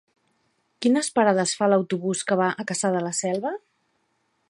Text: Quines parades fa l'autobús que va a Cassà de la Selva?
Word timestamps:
Quines 0.85 1.09
parades 1.19 1.53
fa 1.59 1.69
l'autobús 1.73 2.25
que 2.31 2.39
va 2.43 2.51
a 2.65 2.69
Cassà 2.73 2.95
de 2.97 3.05
la 3.09 3.13
Selva? 3.23 3.57